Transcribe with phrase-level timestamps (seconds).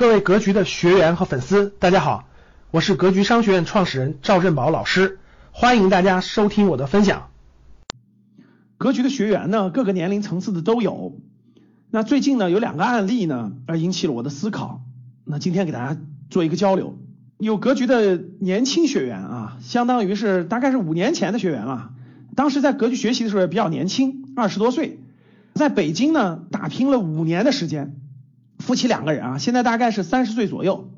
[0.00, 2.26] 各位格局的学员和粉丝，大家好，
[2.70, 5.18] 我是格局商学院创始人赵振宝老师，
[5.52, 7.28] 欢迎大家收听我的分享。
[8.78, 11.18] 格局的学员呢，各个年龄层次的都有。
[11.90, 14.80] 那最近呢，有两个案例呢，而引起了我的思考。
[15.26, 16.96] 那今天给大家做一个交流。
[17.36, 21.90] 有格局的年轻学员啊，相当于是大概是五年前的学员了。
[22.34, 24.98] 当时在格局学习的时候也比较年轻，二十多岁，
[25.52, 27.99] 在北京呢打拼了五年的时间。
[28.70, 30.92] 夫妻两个人啊，现在大概是三十岁左右，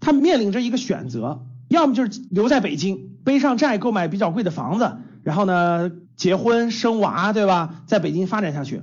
[0.00, 7.82] 他面临着一个选择，要么就是留在北京，背上债购买比较贵的房子，然后呢结婚生娃，对吧？
[7.84, 8.80] 在北京发展下去。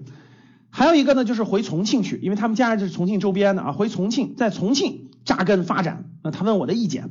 [0.69, 6.05] 还有一个呢，就是回重庆去，因为他们家人就是重庆周边的啊，回重庆，在重庆扎根发展。
[6.23, 7.09] 那他问我的意见，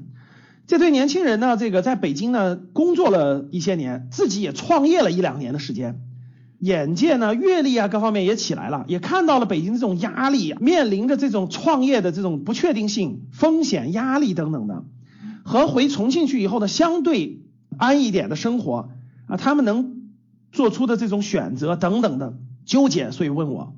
[0.68, 5.98] 这对年轻人呢，这个在北京呢工作了一些年，自己也创业了一两年的时间。
[6.58, 14.82] 眼界呢，阅历啊，各方面也起来了，也看到了北京这种压力，面临着这种创业的这种不确定性、风险、压力等等的，
[15.44, 17.42] 和回重庆去以后的相对
[17.76, 18.88] 安一点的生活
[19.28, 20.10] 啊，他们能
[20.50, 22.36] 做出的这种选择等等的
[22.66, 23.72] 纠结，所以问我。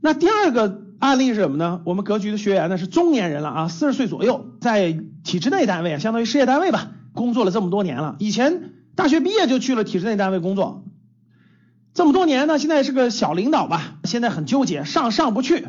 [0.00, 1.80] 那第二个案例是什么呢？
[1.84, 10.84] 我们格局的学员呢是中年人了啊，四十岁左右，在体制内单位，相当于事业单位吧，工作了这么多年了，以前大学毕业就去了体制内单位工作。
[11.94, 15.66] 这么多年呢，现在是个小领导吧，现在很纠结，上上不去，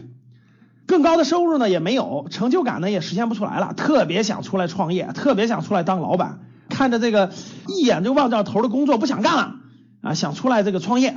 [0.85, 6.39] 更高的收入呢也没有，成就感呢也实现不出来了，特别想出来创业，特别想出来当老板，
[6.69, 7.31] 看着这个
[7.67, 9.55] 一眼就望到头的工作不想干了
[10.01, 11.15] 啊，想出来这个创业。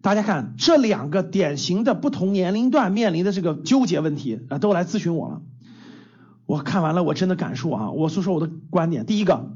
[0.00, 5.40] 大家看这两个典型的不同年龄段面临的这个纠结问题啊，都来咨询我了。
[6.46, 9.06] 我看完了，我真的感受啊，我说说我的观点。
[9.06, 9.50] 第一个，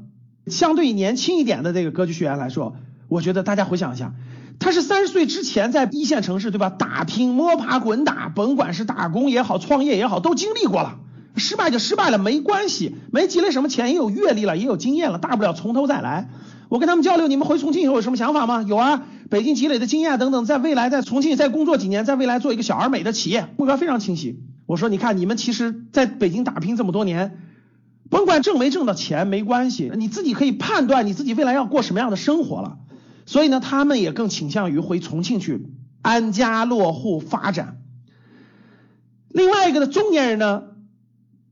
[0.47, 2.75] 相对年轻一点的这个格局学员来说，
[3.07, 4.13] 我觉得大家回想一下。
[4.59, 6.69] 他是三十岁之前在一线城市，对吧？
[6.69, 10.99] 打拼、摸爬滚打，甭管是打工也好，创业也好，都经历过了。
[11.35, 16.29] 失败就失败了，没关系，没积累什么钱，也有阅历了，也有经验了，大不了从头再来。
[16.69, 18.63] 我跟他们交流，你们回重庆以后有什么想法吗？
[18.67, 24.39] 有啊，北京积累的经验等等，在未来在重庆再工作几年，在未来做一个小而美的企业，目标非常清晰。
[24.65, 27.39] 我说，你看你们其实在北京打拼这么多年，
[28.09, 32.77] 甭管挣没挣到钱没关系，你自己可以判断你自己未来要过什么样的生活了。
[33.25, 35.65] 所以呢，他们也更倾向于回重庆去
[36.01, 37.77] 安家落户发展。
[39.29, 40.63] 另外一个呢，中年人呢，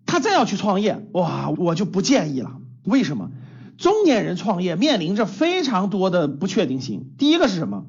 [0.05, 2.57] 他再要去创业，哇，我就不建议了。
[2.83, 3.31] 为什么？
[3.77, 7.11] 中年人创业面临着非常多的不确定性。
[7.17, 7.85] 第一个是什么？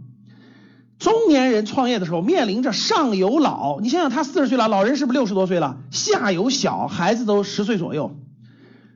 [0.98, 5.78] 中年人创业的时候面临着上有老，你想想他四十岁了，老人是不是六十多岁了？
[5.90, 8.16] 下有小孩子都十岁左右。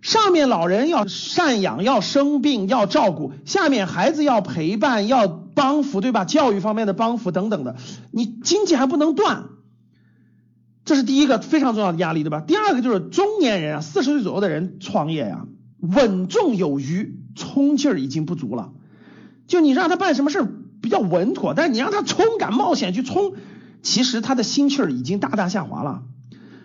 [0.07, 6.25] 上面老人要赡养，要生病，要照顾；下面孩子要陪伴，要帮扶，对吧？
[6.25, 7.75] 教育方面的帮扶等等的，
[8.13, 9.47] 你经济还不能断，
[10.85, 12.41] 这是第一个非常重要的压力，对吧？
[12.41, 15.45] 第二个就是中年人啊，四十岁左右的人创业呀，
[15.81, 18.71] 稳重有余，冲劲儿已经不足了。
[19.49, 20.49] 就你让他办什么事儿
[20.81, 23.33] 比较稳妥，但是你让他冲敢冒险去冲，
[23.83, 26.05] 其实他的心气儿已经大大下滑了。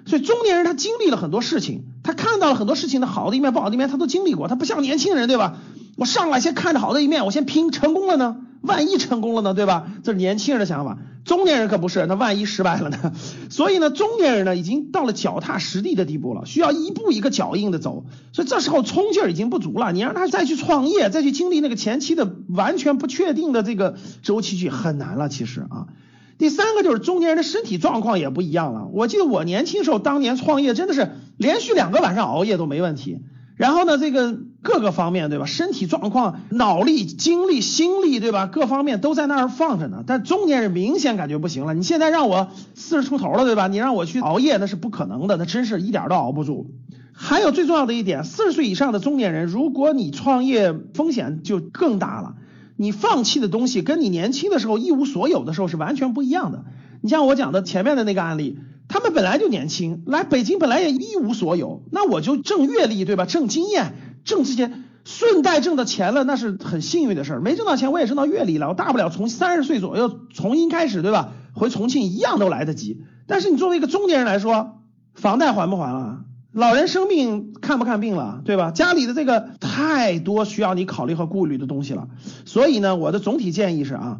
[0.05, 4.47] 所以中年人他经历了很多事情，他看到了很多事情的好的一面、不好的一面，他都经历过。
[4.47, 5.57] 他不像年轻人，对吧？
[5.97, 8.37] 我上来先看着好的一面，我先拼，成功了呢？
[8.61, 9.53] 万一成功了呢？
[9.53, 9.87] 对吧？
[10.03, 10.97] 这是年轻人的想法。
[11.23, 13.13] 中年人可不是，那万一失败了呢？
[13.51, 18.05] 所以呢，中年人呢已经到了脚踏实地的地步了，需要一步一个脚印的走。
[18.33, 25.29] 所以这时候冲劲儿已经不足了，你让他再去创业，再去经历那个前期的完全不确定的这个周期去，很难了。
[25.29, 25.85] 其实啊。
[26.41, 28.87] 第三个就是中年人的身体状况也不一样了。
[28.93, 33.19] 我记得我年轻时候当年创业真的是连续两个晚上熬夜都没问题。
[33.57, 40.03] 然后呢，这个各个方面对吧，身体状况、脑力、精力、心力对吧，各方面都在那儿放着呢。
[40.07, 41.75] 但中年人明显感觉不行了。
[41.75, 43.67] 你现在让我四十出头了对吧？
[43.67, 46.71] 你让我去熬夜那是不可能的，那真是一点都熬不住。
[47.13, 52.33] 还有最重要的一点，四十岁以上的中年人，如果你创业风险就更大了。
[52.77, 56.65] 你放弃的东西跟你年轻的时候一无所有的时候是完全不一样的。
[57.01, 63.25] 你像我讲的前面的那个案例，他们本来就年轻，来北京本来也一无所有，那我就挣阅历，对吧？
[63.25, 63.93] 挣经验，
[64.23, 64.71] 挣这些，
[65.03, 67.41] 顺带挣的钱了，那是很幸运的事儿。
[67.41, 71.33] 没挣到钱，我也挣到阅历了，我大不了从三十岁左右重新开始，对吧？
[71.53, 73.01] 回重庆一样都来得及。
[73.27, 74.81] 但是你作为一个中年人来说，
[75.15, 76.21] 房贷还不还了？
[76.53, 78.71] 老人生病看不看病了，对吧？
[78.71, 82.09] 家里的这个太多需要你考虑和顾虑的东西了，
[82.45, 84.19] 所以呢，我的总体建议是啊，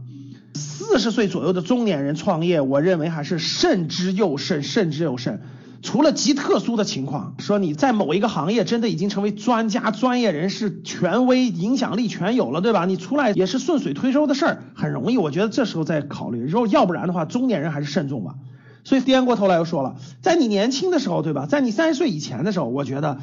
[0.54, 5.42] 四十岁左右的中年人创业，我认为还是慎之又慎，慎之又慎。
[5.82, 12.86] 除了极特殊的情况，说你在某一个行业真的已经成为专家、专业人士、权威、影响力全有了，对吧？
[12.86, 15.18] 你出来也是顺水推舟的事儿，很容易。
[15.18, 18.36] 我觉得这时候再考虑，如果要不然的话，中年人还是慎重吧。
[18.84, 21.46] 所以颠过头来又说了，在你年轻的时候，对吧？
[21.46, 23.20] 在你三十岁以前的时候，我觉得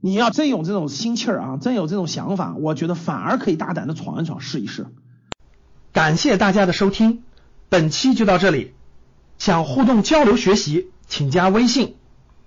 [0.00, 4.86] 你要真有这种心气儿啊，真有这种想法，我觉得反而可以大胆的闯一闯，试一试。
[5.92, 7.22] 感谢大家的收听，
[7.68, 8.74] 本期就到这里。
[9.38, 11.94] 想互动交流学习，请加微信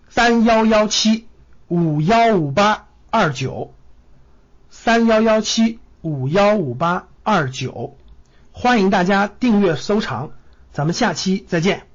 [0.09, 1.25] 三幺幺七
[1.69, 3.73] 五幺五八二九
[4.69, 7.95] 三幺幺七五幺五八二九，
[8.51, 10.31] 欢迎大家订阅收藏，
[10.73, 11.90] 咱们下期再见。